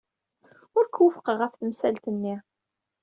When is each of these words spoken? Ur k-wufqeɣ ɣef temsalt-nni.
Ur 0.77 0.85
k-wufqeɣ 0.87 1.35
ɣef 1.39 1.53
temsalt-nni. 1.55 2.35